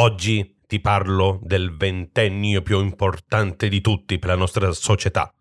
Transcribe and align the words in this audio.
Oggi 0.00 0.54
ti 0.68 0.78
parlo 0.78 1.40
del 1.42 1.76
ventennio 1.76 2.62
più 2.62 2.78
importante 2.78 3.68
di 3.68 3.80
tutti 3.80 4.20
per 4.20 4.28
la 4.28 4.36
nostra 4.36 4.70
società. 4.70 5.34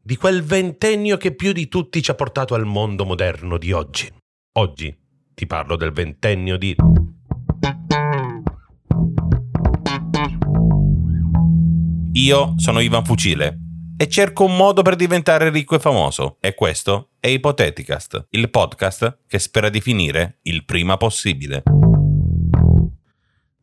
Di 0.00 0.14
quel 0.14 0.44
ventennio 0.44 1.16
che 1.16 1.34
più 1.34 1.50
di 1.50 1.66
tutti 1.66 2.00
ci 2.00 2.12
ha 2.12 2.14
portato 2.14 2.54
al 2.54 2.64
mondo 2.64 3.04
moderno 3.04 3.58
di 3.58 3.72
oggi. 3.72 4.08
Oggi 4.52 4.96
ti 5.34 5.46
parlo 5.46 5.74
del 5.74 5.90
ventennio 5.90 6.56
di... 6.56 6.76
Io 12.12 12.54
sono 12.56 12.78
Ivan 12.78 13.04
Fucile 13.04 13.58
e 13.96 14.06
cerco 14.06 14.44
un 14.44 14.54
modo 14.54 14.82
per 14.82 14.94
diventare 14.94 15.50
ricco 15.50 15.74
e 15.74 15.80
famoso. 15.80 16.36
E 16.40 16.54
questo 16.54 17.14
è 17.18 17.26
Ipoteticast, 17.26 18.28
il 18.30 18.48
podcast 18.48 19.22
che 19.26 19.40
spera 19.40 19.68
di 19.68 19.80
finire 19.80 20.38
il 20.42 20.64
prima 20.64 20.96
possibile. 20.96 21.64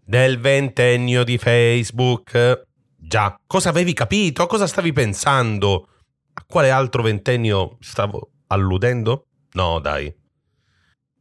Del 0.07 0.39
ventennio 0.39 1.23
di 1.23 1.37
Facebook. 1.39 2.67
Già, 2.95 3.39
cosa 3.47 3.69
avevi 3.69 3.93
capito? 3.93 4.45
Cosa 4.45 4.67
stavi 4.67 4.93
pensando? 4.93 5.87
A 6.33 6.43
quale 6.47 6.69
altro 6.69 7.01
ventennio 7.01 7.77
stavo 7.79 8.29
alludendo? 8.47 9.25
No, 9.53 9.79
dai. 9.79 10.13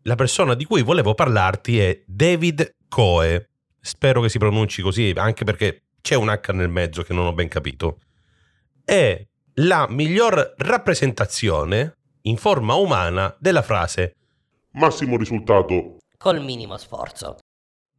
La 0.03 0.17
persona 0.17 0.55
di 0.55 0.65
cui 0.65 0.83
volevo 0.83 1.15
parlarti 1.15 1.79
è 1.81 2.03
David 2.07 2.75
Coe. 2.89 3.49
Spero 3.81 4.21
che 4.21 4.29
si 4.29 4.39
pronunci 4.39 4.83
così, 4.83 5.13
anche 5.17 5.45
perché 5.45 5.85
c'è 6.03 6.15
un 6.15 6.29
H 6.29 6.53
nel 6.53 6.69
mezzo 6.69 7.03
che 7.03 7.15
non 7.15 7.25
ho 7.27 7.33
ben 7.33 7.49
capito. 7.49 8.01
È 8.85 9.27
la 9.59 9.87
miglior 9.89 10.55
rappresentazione 10.59 11.97
in 12.23 12.37
forma 12.37 12.75
umana 12.75 13.35
della 13.39 13.63
frase 13.63 14.17
Massimo 14.73 15.17
risultato. 15.17 15.97
col 16.19 16.43
minimo 16.43 16.77
sforzo. 16.77 17.39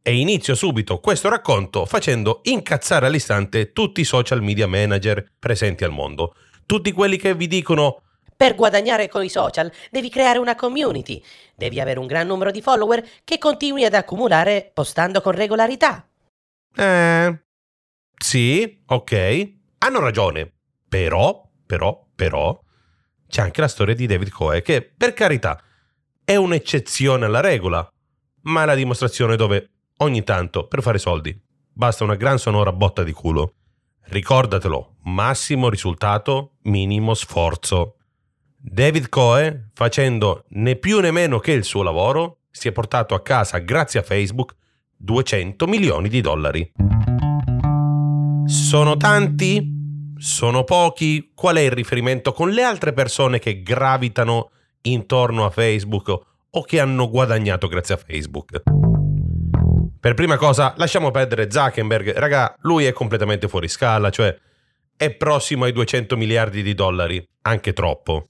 E 0.06 0.14
inizio 0.14 0.54
subito 0.54 1.00
questo 1.00 1.28
racconto 1.28 1.84
facendo 1.84 2.38
incazzare 2.44 3.06
all'istante 3.06 3.72
tutti 3.72 4.02
i 4.02 4.04
social 4.04 4.40
media 4.40 4.68
manager 4.68 5.32
presenti 5.36 5.82
al 5.82 5.90
mondo. 5.90 6.36
Tutti 6.64 6.92
quelli 6.92 7.16
che 7.16 7.34
vi 7.34 7.48
dicono 7.48 8.02
Per 8.36 8.54
guadagnare 8.54 9.08
con 9.08 9.24
i 9.24 9.28
social 9.28 9.68
devi 9.90 10.08
creare 10.08 10.38
una 10.38 10.54
community, 10.54 11.20
devi 11.56 11.80
avere 11.80 11.98
un 11.98 12.06
gran 12.06 12.28
numero 12.28 12.52
di 12.52 12.62
follower 12.62 13.04
che 13.24 13.38
continui 13.38 13.84
ad 13.84 13.94
accumulare 13.94 14.70
postando 14.72 15.20
con 15.20 15.32
regolarità. 15.32 16.06
Eh. 16.76 17.40
Sì, 18.16 18.82
ok. 18.86 19.52
Hanno 19.78 19.98
ragione. 19.98 20.52
Però, 20.88 21.50
però, 21.66 22.06
però. 22.14 22.56
C'è 23.26 23.42
anche 23.42 23.60
la 23.60 23.66
storia 23.66 23.96
di 23.96 24.06
David 24.06 24.28
Coe, 24.28 24.62
che, 24.62 24.82
per 24.82 25.14
carità, 25.14 25.60
è 26.22 26.36
un'eccezione 26.36 27.24
alla 27.24 27.40
regola, 27.40 27.92
ma 28.42 28.62
è 28.62 28.66
la 28.66 28.76
dimostrazione 28.76 29.34
dove 29.34 29.70
ogni 29.98 30.22
tanto, 30.22 30.66
per 30.66 30.82
fare 30.82 30.98
soldi, 30.98 31.38
basta 31.72 32.04
una 32.04 32.16
gran 32.16 32.38
sonora 32.38 32.72
botta 32.72 33.02
di 33.02 33.12
culo. 33.12 33.54
Ricordatelo, 34.04 34.96
massimo 35.04 35.68
risultato, 35.68 36.52
minimo 36.62 37.14
sforzo. 37.14 37.96
David 38.56 39.08
Coe, 39.08 39.70
facendo 39.74 40.44
né 40.48 40.76
più 40.76 41.00
né 41.00 41.10
meno 41.10 41.38
che 41.38 41.52
il 41.52 41.64
suo 41.64 41.82
lavoro, 41.82 42.38
si 42.50 42.68
è 42.68 42.72
portato 42.72 43.14
a 43.14 43.22
casa, 43.22 43.58
grazie 43.58 44.00
a 44.00 44.02
Facebook, 44.02 44.54
200 44.96 45.66
milioni 45.66 46.08
di 46.08 46.20
dollari. 46.20 46.72
Sono 48.46 48.96
tanti? 48.96 49.74
Sono 50.16 50.64
pochi? 50.64 51.32
Qual 51.34 51.56
è 51.56 51.60
il 51.60 51.72
riferimento 51.72 52.32
con 52.32 52.50
le 52.50 52.62
altre 52.62 52.92
persone 52.92 53.38
che 53.38 53.62
gravitano 53.62 54.50
intorno 54.82 55.44
a 55.44 55.50
Facebook 55.50 56.18
o 56.50 56.62
che 56.62 56.80
hanno 56.80 57.10
guadagnato 57.10 57.68
grazie 57.68 57.94
a 57.94 57.98
Facebook? 57.98 58.62
Per 59.98 60.14
prima 60.14 60.36
cosa, 60.36 60.74
lasciamo 60.76 61.10
perdere 61.10 61.50
Zuckerberg. 61.50 62.12
Raga, 62.12 62.54
lui 62.60 62.84
è 62.84 62.92
completamente 62.92 63.48
fuori 63.48 63.68
scala, 63.68 64.10
cioè 64.10 64.36
è 64.96 65.10
prossimo 65.10 65.64
ai 65.64 65.72
200 65.72 66.16
miliardi 66.16 66.62
di 66.62 66.74
dollari, 66.74 67.24
anche 67.42 67.72
troppo. 67.72 68.28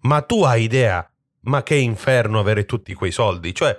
Ma 0.00 0.22
tu 0.22 0.42
hai 0.44 0.62
idea? 0.62 1.08
Ma 1.42 1.62
che 1.62 1.74
inferno 1.74 2.38
avere 2.38 2.66
tutti 2.66 2.94
quei 2.94 3.10
soldi? 3.10 3.54
Cioè, 3.54 3.78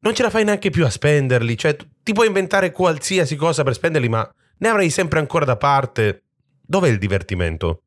non 0.00 0.14
ce 0.14 0.22
la 0.22 0.30
fai 0.30 0.44
neanche 0.44 0.70
più 0.70 0.84
a 0.84 0.90
spenderli. 0.90 1.56
Cioè, 1.56 1.76
ti 2.02 2.12
puoi 2.12 2.26
inventare 2.26 2.70
qualsiasi 2.70 3.36
cosa 3.36 3.62
per 3.62 3.74
spenderli, 3.74 4.08
ma 4.08 4.28
ne 4.58 4.68
avrai 4.68 4.90
sempre 4.90 5.18
ancora 5.18 5.44
da 5.44 5.56
parte. 5.56 6.24
Dov'è 6.60 6.88
il 6.88 6.98
divertimento? 6.98 7.82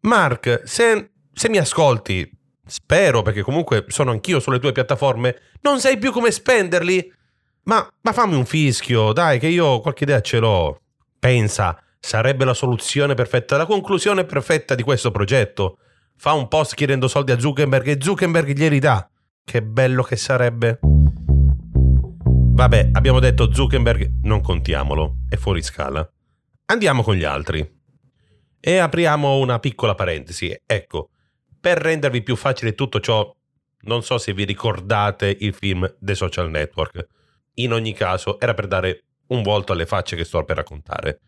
Mark, 0.00 0.62
se, 0.64 1.12
se 1.32 1.48
mi 1.48 1.58
ascolti, 1.58 2.30
spero 2.66 3.22
perché 3.22 3.42
comunque 3.42 3.86
sono 3.88 4.10
anch'io 4.10 4.38
sulle 4.38 4.58
tue 4.58 4.72
piattaforme, 4.72 5.36
non 5.62 5.80
sai 5.80 5.98
più 5.98 6.12
come 6.12 6.30
spenderli? 6.30 7.12
Ma, 7.64 7.90
ma 8.02 8.12
fammi 8.12 8.34
un 8.34 8.44
fischio, 8.44 9.12
dai, 9.12 9.38
che 9.38 9.48
io 9.48 9.80
qualche 9.80 10.04
idea 10.04 10.20
ce 10.20 10.38
l'ho. 10.38 10.80
Pensa, 11.18 11.80
sarebbe 11.98 12.44
la 12.44 12.52
soluzione 12.52 13.14
perfetta, 13.14 13.56
la 13.56 13.64
conclusione 13.64 14.24
perfetta 14.24 14.74
di 14.74 14.82
questo 14.82 15.10
progetto. 15.10 15.78
Fa 16.16 16.32
un 16.32 16.48
post 16.48 16.74
chiedendo 16.74 17.08
soldi 17.08 17.32
a 17.32 17.38
Zuckerberg 17.38 17.86
e 17.86 17.98
Zuckerberg 18.00 18.52
glieli 18.52 18.78
dà. 18.78 19.08
Che 19.42 19.62
bello 19.62 20.02
che 20.02 20.16
sarebbe. 20.16 20.78
Vabbè, 20.82 22.90
abbiamo 22.92 23.18
detto 23.18 23.52
Zuckerberg, 23.52 24.20
non 24.22 24.42
contiamolo, 24.42 25.16
è 25.28 25.36
fuori 25.36 25.62
scala. 25.62 26.06
Andiamo 26.66 27.02
con 27.02 27.14
gli 27.14 27.24
altri. 27.24 27.82
E 28.60 28.78
apriamo 28.78 29.38
una 29.38 29.58
piccola 29.58 29.94
parentesi. 29.94 30.54
Ecco, 30.64 31.10
per 31.58 31.78
rendervi 31.78 32.22
più 32.22 32.36
facile 32.36 32.74
tutto 32.74 33.00
ciò, 33.00 33.34
non 33.82 34.02
so 34.02 34.18
se 34.18 34.34
vi 34.34 34.44
ricordate 34.44 35.34
il 35.40 35.54
film 35.54 35.90
The 35.98 36.14
Social 36.14 36.50
Network. 36.50 37.06
In 37.54 37.72
ogni 37.72 37.92
caso, 37.92 38.40
era 38.40 38.54
per 38.54 38.66
dare 38.66 39.04
un 39.28 39.42
volto 39.42 39.72
alle 39.72 39.86
facce 39.86 40.16
che 40.16 40.24
sto 40.24 40.44
per 40.44 40.56
raccontare. 40.56 41.20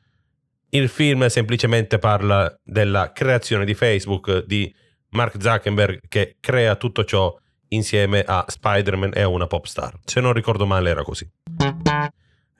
Il 0.70 0.88
film 0.88 1.26
semplicemente 1.26 1.98
parla 1.98 2.54
della 2.62 3.12
creazione 3.12 3.64
di 3.64 3.74
Facebook, 3.74 4.44
di 4.44 4.74
Mark 5.10 5.40
Zuckerberg 5.40 6.00
che 6.08 6.36
crea 6.40 6.76
tutto 6.76 7.04
ciò 7.04 7.34
insieme 7.68 8.22
a 8.26 8.44
Spider-Man 8.46 9.12
e 9.14 9.22
a 9.22 9.28
una 9.28 9.46
pop 9.46 9.64
star. 9.64 9.98
Se 10.04 10.20
non 10.20 10.32
ricordo 10.32 10.66
male 10.66 10.90
era 10.90 11.02
così. 11.02 11.28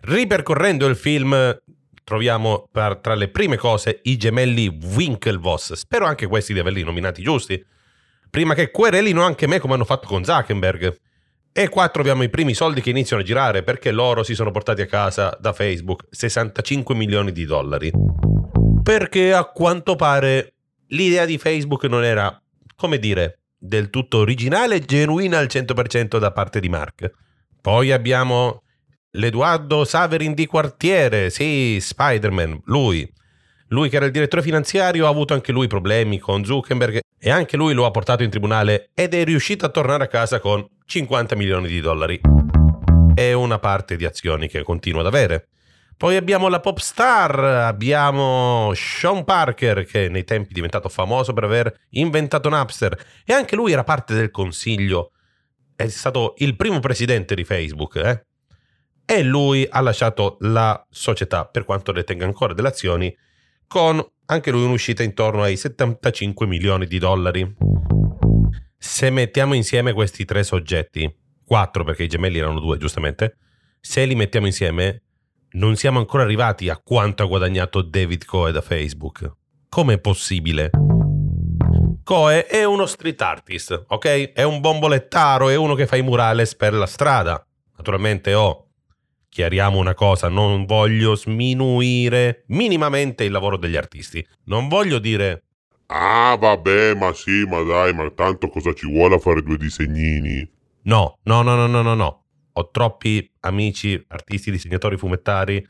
Ripercorrendo 0.01 0.87
il 0.87 0.97
film 0.97 1.59
troviamo 2.05 2.69
per- 2.71 2.99
tra 2.99 3.15
le 3.15 3.29
prime 3.29 3.57
cose 3.57 4.01
i 4.05 4.17
gemelli 4.17 4.69
Winklevoss. 4.69 5.73
Spero 5.73 6.07
anche 6.07 6.27
questi 6.29 6.53
di 6.53 6.61
averli 6.61 6.85
nominati 6.85 7.23
giusti. 7.23 7.63
Prima 8.31 8.55
che 8.55 8.71
querelino 8.71 9.23
anche 9.23 9.49
me 9.49 9.59
come 9.59 9.75
hanno 9.75 9.85
fatto 9.85 10.07
con 10.07 10.25
Zuckerberg. 10.25 10.97
E 11.59 11.71
qua 11.71 11.89
troviamo 11.89 12.23
i 12.23 12.29
primi 12.29 12.53
soldi 12.53 12.83
che 12.83 12.91
iniziano 12.91 13.23
a 13.23 13.25
girare 13.25 13.63
perché 13.63 13.91
loro 13.91 14.23
si 14.23 14.35
sono 14.35 14.51
portati 14.51 14.83
a 14.83 14.87
casa 14.87 15.35
da 15.41 15.55
Facebook 15.55 16.05
65 16.11 16.95
milioni 16.95 17.33
di 17.33 17.47
dollari. 17.47 17.91
Perché 18.83 19.33
a 19.33 19.47
quanto 19.47 19.97
pare 19.97 20.53
l'idea 20.89 21.25
di 21.25 21.39
Facebook 21.39 21.85
non 21.85 22.05
era, 22.05 22.39
come 22.77 22.99
dire, 22.99 23.39
del 23.57 23.89
tutto 23.89 24.19
originale 24.19 24.75
e 24.75 24.81
genuina 24.81 25.39
al 25.39 25.47
100% 25.47 26.19
da 26.19 26.31
parte 26.31 26.61
di 26.61 26.69
Mark. 26.69 27.11
Poi 27.59 27.91
abbiamo 27.91 28.65
l'Edoardo 29.13 29.87
Saverin 29.87 30.35
di 30.35 30.45
quartiere, 30.45 31.31
sì, 31.31 31.79
Spider-Man, 31.81 32.61
lui. 32.67 33.11
Lui 33.69 33.89
che 33.89 33.97
era 33.97 34.05
il 34.05 34.13
direttore 34.13 34.43
finanziario 34.43 35.07
ha 35.07 35.09
avuto 35.09 35.33
anche 35.33 35.53
lui 35.53 35.69
problemi 35.69 36.19
con 36.19 36.45
Zuckerberg 36.45 37.01
e 37.19 37.31
anche 37.31 37.57
lui 37.57 37.75
lo 37.75 37.87
ha 37.87 37.91
portato 37.91 38.23
in 38.23 38.31
tribunale 38.31 38.91
ed 38.95 39.15
è 39.15 39.25
riuscito 39.25 39.65
a 39.65 39.71
tornare 39.71 40.05
a 40.05 40.09
casa 40.09 40.41
con 40.41 40.67
50 40.85 41.37
milioni 41.37 41.69
di 41.69 41.81
dollari. 41.81 42.21
E 43.15 43.33
una 43.33 43.59
parte 43.59 43.97
di 43.97 44.05
azioni 44.05 44.49
che 44.49 44.63
continua 44.63 45.01
ad 45.01 45.07
avere. 45.07 45.49
Poi 45.97 46.17
abbiamo 46.17 46.49
la 46.49 46.61
pop 46.61 46.79
star, 46.79 47.39
abbiamo 47.39 48.71
Sean 48.75 49.25
Parker 49.25 49.87
che 49.87 50.11
nei 50.11 50.25
tempi 50.25 50.51
è 50.51 50.53
diventato 50.53 50.91
famoso 50.91 51.33
per 51.33 51.45
aver 51.45 51.75
inventato 51.91 52.51
Napster 52.51 53.03
e 53.25 53.33
anche 53.33 53.57
lui 53.57 53.73
era 53.73 53.83
parte 53.83 54.13
del 54.13 54.31
consiglio, 54.31 55.13
è 55.75 55.89
stato 55.89 56.35
il 56.39 56.55
primo 56.55 56.81
presidente 56.81 57.35
di 57.35 57.45
Facebook, 57.45 57.97
eh? 57.97 58.27
E 59.07 59.23
lui 59.23 59.67
ha 59.71 59.81
lasciato 59.81 60.37
la 60.41 60.85
società, 60.91 61.47
per 61.47 61.65
quanto 61.65 61.93
detenga 61.93 62.25
ancora 62.25 62.53
delle 62.53 62.69
azioni, 62.69 63.17
con 63.67 64.05
anche 64.27 64.51
lui 64.51 64.65
un'uscita 64.65 65.03
intorno 65.03 65.43
ai 65.43 65.57
75 65.57 66.47
milioni 66.47 66.87
di 66.87 66.99
dollari. 66.99 67.57
Se 68.77 69.11
mettiamo 69.11 69.55
insieme 69.55 69.93
questi 69.93 70.25
tre 70.25 70.43
soggetti, 70.43 71.13
quattro 71.45 71.85
perché 71.85 72.05
i 72.05 72.09
gemelli 72.09 72.39
erano 72.39 72.61
due 72.61 72.79
giustamente, 72.79 73.37
se 73.81 74.05
li 74.05 74.15
mettiamo 74.15 74.47
insieme 74.47 75.03
non 75.53 75.77
siamo 75.77 75.99
ancora 75.99 76.23
arrivati 76.25 76.69
a 76.69 76.77
quanto 76.77 77.23
ha 77.23 77.27
guadagnato 77.27 77.81
David 77.83 78.25
Coe 78.25 78.53
da 78.53 78.61
Facebook. 78.61 79.31
Com'è 79.69 79.99
possibile? 79.99 80.71
Coe 82.03 82.47
è 82.47 82.65
uno 82.65 82.87
street 82.87 83.21
artist, 83.23 83.85
ok? 83.89 84.33
È 84.33 84.43
un 84.43 84.61
bombolettaro, 84.61 85.49
è 85.49 85.57
uno 85.57 85.75
che 85.75 85.87
fa 85.87 85.97
i 85.97 86.03
murales 86.03 86.55
per 86.55 86.73
la 86.75 86.87
strada. 86.87 87.45
Naturalmente, 87.77 88.35
oh, 88.35 88.66
chiariamo 89.37 89.79
una 89.79 89.93
cosa, 89.93 90.31
non 90.31 90.65
voglio 90.65 91.15
sminuire 91.15 92.45
minimamente 92.47 93.23
il 93.25 93.31
lavoro 93.33 93.59
degli 93.59 93.77
artisti. 93.77 94.27
Non 94.45 94.67
voglio 94.69 94.99
dire 94.99 95.43
Ah, 95.89 96.39
vabbè, 96.41 96.95
ma 96.95 97.13
sì, 97.13 97.45
ma 97.47 97.61
dai, 97.63 97.93
ma 97.93 98.11
tanto 98.13 98.49
cosa 98.49 98.73
ci 98.73 98.87
vuole 98.87 99.17
a 99.17 99.19
fare 99.19 99.43
due 99.43 99.59
disegnini? 99.59 100.51
no, 100.85 101.19
no, 101.25 101.43
no, 101.43 101.55
no, 101.55 101.67
no, 101.67 101.83
no, 101.83 101.95
no. 101.95 102.25
ho 102.51 102.71
troppi 102.71 103.31
amici, 103.41 104.03
artisti, 104.09 104.51
disegnatori, 104.51 104.97
fumettari. 104.97 105.63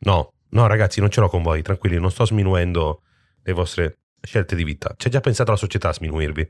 No, 0.00 0.32
no 0.48 0.66
ragazzi, 0.66 0.98
non 0.98 1.08
ce 1.08 1.20
l'ho 1.20 1.28
con 1.28 1.42
voi, 1.44 1.62
tranquilli, 1.62 2.00
non 2.00 2.10
sto 2.10 2.26
sminuendo 2.26 3.02
le 3.40 3.52
vostre 3.52 3.98
scelte 4.20 4.56
di 4.56 4.64
vita. 4.64 4.94
C'è 4.96 5.08
già 5.08 5.20
pensato 5.20 5.52
la 5.52 5.56
società 5.56 5.90
a 5.90 5.92
sminuirvi. 5.92 6.48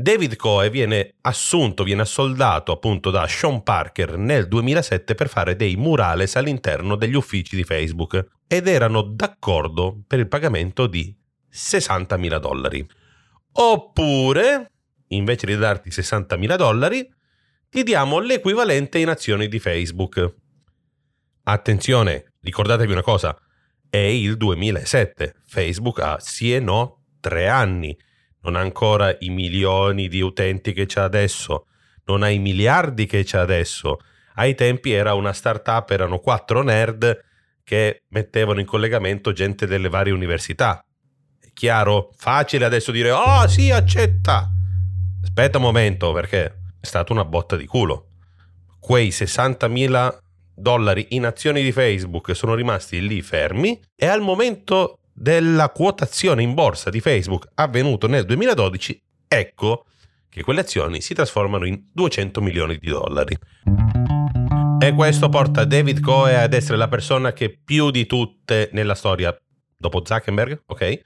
David 0.00 0.36
Coe 0.36 0.70
viene 0.70 1.16
assunto, 1.20 1.84
viene 1.84 2.02
assoldato 2.02 2.72
appunto 2.72 3.10
da 3.10 3.26
Sean 3.28 3.62
Parker 3.62 4.16
nel 4.16 4.48
2007 4.48 5.14
per 5.14 5.28
fare 5.28 5.56
dei 5.56 5.76
murales 5.76 6.36
all'interno 6.36 6.96
degli 6.96 7.14
uffici 7.14 7.54
di 7.54 7.64
Facebook 7.64 8.28
ed 8.46 8.66
erano 8.66 9.02
d'accordo 9.02 10.02
per 10.06 10.18
il 10.18 10.26
pagamento 10.26 10.86
di 10.86 11.14
60.000 11.52 12.38
dollari. 12.38 12.88
Oppure, 13.52 14.70
invece 15.08 15.46
di 15.46 15.56
darti 15.56 15.90
60.000 15.90 16.56
dollari, 16.56 17.06
ti 17.68 17.82
diamo 17.82 18.20
l'equivalente 18.20 18.98
in 18.98 19.08
azioni 19.10 19.48
di 19.48 19.58
Facebook. 19.58 20.34
Attenzione, 21.42 22.32
ricordatevi 22.40 22.92
una 22.92 23.02
cosa, 23.02 23.38
è 23.90 23.98
il 23.98 24.38
2007, 24.38 25.42
Facebook 25.44 26.00
ha 26.00 26.18
sì 26.20 26.54
e 26.54 26.60
no 26.60 27.02
tre 27.20 27.48
anni 27.48 27.94
non 28.42 28.56
ha 28.56 28.60
ancora 28.60 29.14
i 29.20 29.30
milioni 29.30 30.08
di 30.08 30.20
utenti 30.20 30.72
che 30.72 30.86
c'è 30.86 31.00
adesso, 31.00 31.66
non 32.04 32.22
ha 32.22 32.28
i 32.28 32.38
miliardi 32.38 33.06
che 33.06 33.24
c'è 33.24 33.38
adesso. 33.38 33.98
Ai 34.34 34.54
tempi 34.54 34.92
era 34.92 35.14
una 35.14 35.32
startup, 35.32 35.90
erano 35.90 36.18
quattro 36.18 36.62
nerd 36.62 37.24
che 37.62 38.04
mettevano 38.08 38.60
in 38.60 38.66
collegamento 38.66 39.32
gente 39.32 39.66
delle 39.66 39.88
varie 39.88 40.12
università. 40.12 40.84
È 41.40 41.48
chiaro? 41.52 42.10
Facile 42.16 42.64
adesso 42.64 42.90
dire, 42.90 43.10
oh 43.10 43.46
sì, 43.46 43.70
accetta. 43.70 44.50
Aspetta 45.22 45.58
un 45.58 45.64
momento, 45.64 46.12
perché 46.12 46.44
è 46.80 46.86
stata 46.86 47.12
una 47.12 47.24
botta 47.24 47.56
di 47.56 47.66
culo. 47.66 48.08
Quei 48.78 49.08
60.000 49.08 50.18
dollari 50.54 51.08
in 51.10 51.26
azioni 51.26 51.62
di 51.62 51.72
Facebook 51.72 52.34
sono 52.34 52.54
rimasti 52.54 53.06
lì 53.06 53.22
fermi 53.22 53.80
e 53.94 54.06
al 54.06 54.20
momento 54.20 54.99
della 55.20 55.68
quotazione 55.68 56.42
in 56.42 56.54
borsa 56.54 56.88
di 56.88 56.98
Facebook 56.98 57.50
avvenuto 57.56 58.06
nel 58.06 58.24
2012, 58.24 59.02
ecco 59.28 59.84
che 60.30 60.42
quelle 60.42 60.60
azioni 60.60 61.02
si 61.02 61.12
trasformano 61.12 61.66
in 61.66 61.90
200 61.92 62.40
milioni 62.40 62.78
di 62.78 62.88
dollari. 62.88 63.36
E 64.82 64.94
questo 64.94 65.28
porta 65.28 65.66
David 65.66 66.00
Coe 66.00 66.40
ad 66.40 66.54
essere 66.54 66.78
la 66.78 66.88
persona 66.88 67.34
che 67.34 67.54
più 67.62 67.90
di 67.90 68.06
tutte 68.06 68.70
nella 68.72 68.94
storia, 68.94 69.38
dopo 69.76 70.02
Zuckerberg, 70.02 70.62
ok, 70.64 71.00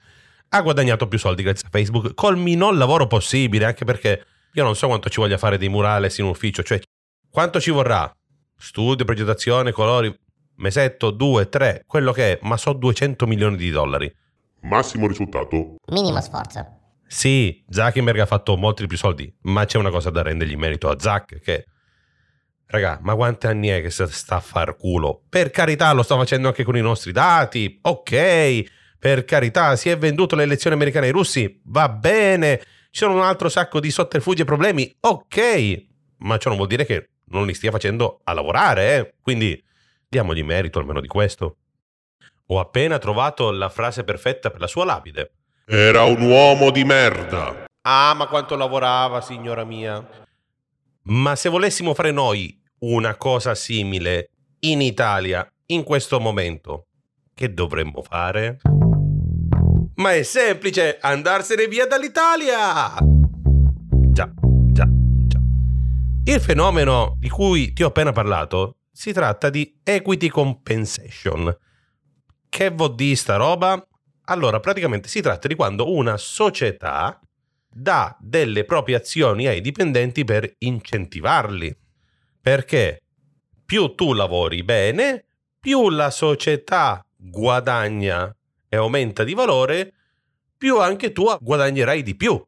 ha 0.50 0.62
guadagnato 0.62 1.08
più 1.08 1.18
soldi 1.18 1.42
grazie 1.42 1.66
a 1.66 1.70
Facebook 1.72 2.14
col 2.14 2.38
minor 2.38 2.76
lavoro 2.76 3.08
possibile, 3.08 3.64
anche 3.64 3.84
perché 3.84 4.26
io 4.52 4.62
non 4.62 4.76
so 4.76 4.86
quanto 4.86 5.08
ci 5.08 5.18
voglia 5.18 5.38
fare 5.38 5.58
dei 5.58 5.68
murales 5.68 6.18
in 6.18 6.26
ufficio, 6.26 6.62
cioè 6.62 6.80
quanto 7.28 7.60
ci 7.60 7.72
vorrà? 7.72 8.16
Studio, 8.56 9.04
progettazione, 9.04 9.72
colori, 9.72 10.16
mesetto, 10.56 11.10
due, 11.10 11.48
tre, 11.48 11.84
quello 11.86 12.12
che 12.12 12.32
è, 12.32 12.38
ma 12.42 12.56
so 12.56 12.72
200 12.72 13.26
milioni 13.26 13.56
di 13.56 13.70
dollari. 13.70 14.12
Massimo 14.60 15.06
risultato. 15.06 15.76
Minimo 15.88 16.20
sforzo. 16.20 16.80
Sì, 17.06 17.64
Zuckerberg 17.68 18.20
ha 18.20 18.26
fatto 18.26 18.56
molti 18.56 18.86
più 18.86 18.96
soldi, 18.96 19.32
ma 19.42 19.64
c'è 19.64 19.78
una 19.78 19.90
cosa 19.90 20.10
da 20.10 20.22
rendergli 20.22 20.56
merito 20.56 20.88
a 20.88 20.98
Zuck 20.98 21.38
che... 21.40 21.66
Raga, 22.66 22.98
ma 23.02 23.14
quanti 23.14 23.46
anni 23.46 23.68
è 23.68 23.82
che 23.82 23.90
sta 23.90 24.36
a 24.36 24.40
far 24.40 24.76
culo? 24.76 25.22
Per 25.28 25.50
carità, 25.50 25.92
lo 25.92 26.02
sta 26.02 26.16
facendo 26.16 26.48
anche 26.48 26.64
con 26.64 26.76
i 26.76 26.80
nostri 26.80 27.12
dati. 27.12 27.78
Ok, 27.82 28.64
per 28.98 29.24
carità, 29.24 29.76
si 29.76 29.90
è 29.90 29.98
venduto 29.98 30.34
le 30.34 30.44
elezioni 30.44 30.74
americane 30.74 31.06
ai 31.06 31.12
russi. 31.12 31.60
Va 31.66 31.88
bene. 31.88 32.58
Ci 32.90 33.00
sono 33.04 33.14
un 33.14 33.20
altro 33.20 33.48
sacco 33.48 33.78
di 33.78 33.90
sotterfugi 33.90 34.42
e 34.42 34.46
problemi. 34.46 34.92
Ok, 35.00 35.86
ma 36.18 36.38
ciò 36.38 36.48
non 36.48 36.56
vuol 36.56 36.70
dire 36.70 36.86
che 36.86 37.10
non 37.26 37.46
li 37.46 37.54
stia 37.54 37.70
facendo 37.70 38.22
a 38.24 38.32
lavorare, 38.32 38.96
eh? 38.96 39.14
Quindi 39.20 39.62
Diamogli 40.14 40.44
merito 40.44 40.78
almeno 40.78 41.00
di 41.00 41.08
questo. 41.08 41.56
Ho 42.46 42.60
appena 42.60 42.98
trovato 42.98 43.50
la 43.50 43.68
frase 43.68 44.04
perfetta 44.04 44.48
per 44.48 44.60
la 44.60 44.68
sua 44.68 44.84
lapide. 44.84 45.32
Era 45.66 46.04
un 46.04 46.22
uomo 46.22 46.70
di 46.70 46.84
merda. 46.84 47.64
Ah, 47.82 48.14
ma 48.14 48.28
quanto 48.28 48.54
lavorava, 48.54 49.20
signora 49.20 49.64
mia. 49.64 50.08
Ma 51.06 51.34
se 51.34 51.48
volessimo 51.48 51.94
fare 51.94 52.12
noi 52.12 52.56
una 52.82 53.16
cosa 53.16 53.56
simile 53.56 54.30
in 54.60 54.82
Italia 54.82 55.44
in 55.66 55.82
questo 55.82 56.20
momento, 56.20 56.86
che 57.34 57.52
dovremmo 57.52 58.00
fare? 58.00 58.60
Ma 59.96 60.14
è 60.14 60.22
semplice, 60.22 60.96
andarsene 61.00 61.66
via 61.66 61.88
dall'Italia! 61.88 62.94
Già, 64.12 64.32
già, 64.70 64.86
già. 65.26 65.40
Il 66.26 66.40
fenomeno 66.40 67.16
di 67.18 67.28
cui 67.28 67.72
ti 67.72 67.82
ho 67.82 67.88
appena 67.88 68.12
parlato 68.12 68.76
si 68.96 69.12
tratta 69.12 69.50
di 69.50 69.80
equity 69.82 70.28
compensation. 70.28 71.54
Che 72.48 72.70
vuol 72.70 72.94
dire 72.94 73.16
sta 73.16 73.34
roba? 73.34 73.84
Allora, 74.26 74.60
praticamente 74.60 75.08
si 75.08 75.20
tratta 75.20 75.48
di 75.48 75.56
quando 75.56 75.92
una 75.92 76.16
società 76.16 77.20
dà 77.68 78.16
delle 78.20 78.64
proprie 78.64 78.94
azioni 78.94 79.48
ai 79.48 79.60
dipendenti 79.60 80.24
per 80.24 80.48
incentivarli. 80.58 81.76
Perché 82.40 83.00
più 83.66 83.96
tu 83.96 84.12
lavori 84.12 84.62
bene, 84.62 85.24
più 85.58 85.90
la 85.90 86.10
società 86.10 87.04
guadagna 87.16 88.32
e 88.68 88.76
aumenta 88.76 89.24
di 89.24 89.34
valore, 89.34 89.92
più 90.56 90.78
anche 90.80 91.10
tu 91.10 91.26
guadagnerai 91.40 92.04
di 92.04 92.14
più. 92.14 92.40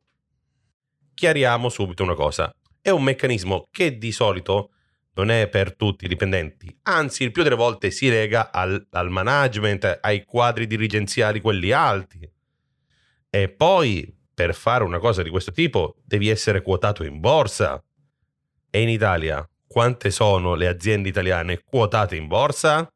Chiariamo 1.13 1.69
subito 1.69 2.05
una 2.05 2.15
cosa. 2.15 2.55
È 2.81 2.91
un 2.91 3.03
meccanismo 3.03 3.67
che 3.73 3.99
di 3.99 4.13
solito 4.13 4.71
non 5.17 5.31
è 5.31 5.49
per 5.49 5.75
tutti 5.75 6.05
i 6.05 6.09
dipendenti, 6.09 6.79
anzi 6.83 7.25
il 7.25 7.33
più 7.33 7.43
delle 7.43 7.57
volte 7.57 7.91
si 7.91 8.09
lega 8.09 8.53
al, 8.53 8.87
al 8.91 9.11
management, 9.11 9.99
ai 10.03 10.25
quadri 10.25 10.67
dirigenziali 10.67 11.41
quelli 11.41 11.73
alti. 11.73 12.31
E 13.31 13.49
poi 13.49 14.15
per 14.33 14.55
fare 14.55 14.85
una 14.85 14.99
cosa 14.99 15.23
di 15.23 15.31
questo 15.31 15.53
tipo 15.53 15.97
devi 16.05 16.29
essere 16.29 16.61
quotato 16.61 17.03
in 17.05 17.21
borsa. 17.21 17.83
E 18.71 18.83
in 18.83 18.91
Italia 18.91 19.49
quante 19.67 20.11
sono 20.11 20.55
le 20.55 20.69
aziende 20.69 21.09
italiane 21.09 21.63
quotate 21.65 22.17
in 22.17 22.27
borsa? 22.27 22.87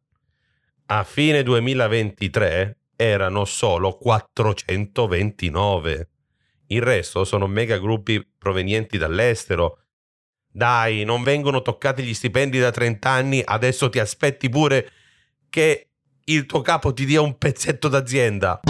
A 0.87 1.05
fine 1.05 1.43
2023 1.43 2.79
erano 2.97 3.47
solo 3.47 3.97
429. 3.97 6.11
Il 6.67 6.83
resto 6.83 7.25
sono 7.25 7.47
mega 7.47 7.79
gruppi 7.79 8.23
provenienti 8.37 8.99
dall'estero 8.99 9.79
dai, 10.53 11.05
non 11.05 11.23
vengono 11.23 11.63
toccati 11.63 12.03
gli 12.03 12.15
stipendi 12.15 12.59
da 12.59 12.71
30 12.71 13.09
anni, 13.09 13.43
adesso 13.45 13.89
ti 13.89 13.99
aspetti 13.99 14.49
pure 14.49 14.91
che 15.49 15.89
il 16.25 16.47
tuo 16.47 16.61
capo 16.61 16.93
ti 16.93 17.05
dia 17.05 17.21
un 17.21 17.39
pezzetto 17.39 17.89
d'azienda. 17.89 18.61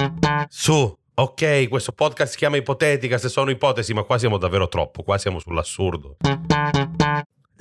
Su, 0.49 0.97
ok, 1.15 1.69
questo 1.69 1.93
podcast 1.93 2.33
si 2.33 2.39
chiama 2.39 2.57
Ipotetica, 2.57 3.19
se 3.19 3.29
sono 3.29 3.51
ipotesi, 3.51 3.93
ma 3.95 4.03
qua 4.03 4.19
siamo 4.19 4.39
davvero 4.39 4.69
troppo, 4.69 5.03
qua 5.03 5.19
siamo 5.19 5.39
sull'assurdo. 5.39 6.17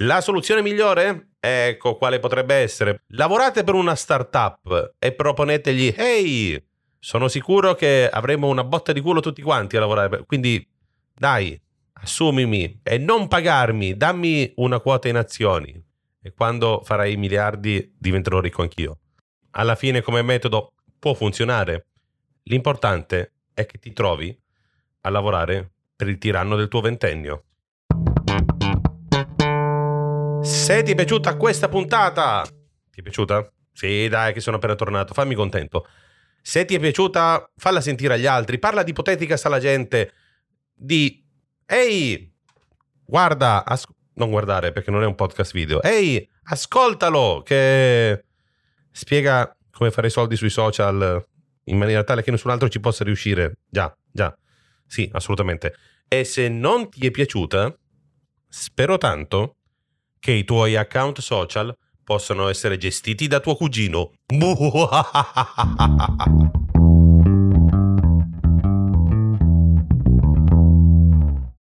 La 0.01 0.21
soluzione 0.21 0.61
migliore? 0.61 1.31
Ecco 1.39 1.95
quale 1.97 2.19
potrebbe 2.19 2.55
essere. 2.55 3.03
Lavorate 3.07 3.63
per 3.63 3.73
una 3.73 3.95
startup 3.95 4.93
e 4.97 5.11
proponetegli, 5.13 5.93
ehi, 5.95 6.61
sono 6.99 7.27
sicuro 7.27 7.75
che 7.75 8.09
avremo 8.09 8.47
una 8.47 8.63
botta 8.63 8.93
di 8.93 9.01
culo 9.01 9.19
tutti 9.19 9.41
quanti 9.41 9.77
a 9.77 9.81
lavorare. 9.81 10.23
Quindi, 10.25 10.65
dai, 11.13 11.59
assumimi 12.01 12.79
e 12.83 12.97
non 12.97 13.27
pagarmi, 13.27 13.95
dammi 13.95 14.53
una 14.55 14.79
quota 14.79 15.07
in 15.07 15.17
azioni 15.17 15.87
e 16.21 16.33
quando 16.33 16.81
farai 16.83 17.15
miliardi 17.17 17.95
diventerò 17.97 18.39
ricco 18.39 18.61
anch'io. 18.61 18.99
Alla 19.51 19.75
fine 19.75 20.01
come 20.01 20.21
metodo 20.21 20.73
può 20.99 21.13
funzionare. 21.13 21.87
L'importante 22.43 23.33
è 23.53 23.65
che 23.65 23.77
ti 23.79 23.93
trovi 23.93 24.37
a 25.01 25.09
lavorare 25.09 25.71
per 25.95 26.07
il 26.07 26.17
tiranno 26.17 26.55
del 26.55 26.67
tuo 26.67 26.81
ventennio. 26.81 27.43
Se 30.41 30.83
ti 30.83 30.91
è 30.91 30.95
piaciuta 30.95 31.35
questa 31.35 31.69
puntata, 31.69 32.45
ti 32.91 32.99
è 32.99 33.01
piaciuta? 33.01 33.51
Sì, 33.71 34.07
dai, 34.07 34.33
che 34.33 34.39
sono 34.39 34.57
appena 34.57 34.75
tornato, 34.75 35.13
fammi 35.13 35.35
contento. 35.35 35.87
Se 36.41 36.65
ti 36.65 36.75
è 36.75 36.79
piaciuta, 36.79 37.51
falla 37.55 37.81
sentire 37.81 38.15
agli 38.15 38.25
altri, 38.25 38.59
parla 38.59 38.83
di 38.83 38.91
ipotetica 38.91 39.37
alla 39.43 39.59
gente, 39.59 40.13
di 40.73 41.25
Ehi, 41.71 42.27
guarda, 43.05 43.63
as- 43.63 43.85
non 44.15 44.31
guardare 44.31 44.71
perché 44.71 44.89
non 44.89 45.03
è 45.03 45.05
un 45.05 45.13
podcast 45.13 45.53
video. 45.53 45.83
Ehi, 45.83 46.27
ascoltalo 46.45 47.43
che 47.45 48.25
spiega 48.91 49.55
come 49.71 49.91
fare 49.91 50.07
i 50.07 50.09
soldi 50.09 50.35
sui 50.35 50.49
social 50.49 51.23
in 51.65 51.77
maniera 51.77 52.03
tale 52.03 52.23
che 52.23 52.31
nessun 52.31 52.49
altro 52.49 52.69
ci 52.69 52.79
possa 52.79 53.03
riuscire. 53.03 53.59
Già, 53.69 53.95
già. 54.11 54.35
Sì, 54.87 55.07
assolutamente. 55.13 55.75
E 56.07 56.23
se 56.23 56.49
non 56.49 56.89
ti 56.89 57.05
è 57.05 57.11
piaciuta, 57.11 57.71
spero 58.47 58.97
tanto 58.97 59.57
che 60.17 60.31
i 60.31 60.43
tuoi 60.43 60.75
account 60.75 61.19
social 61.19 61.71
possano 62.03 62.47
essere 62.47 62.77
gestiti 62.77 63.27
da 63.27 63.39
tuo 63.39 63.55
cugino. 63.55 64.13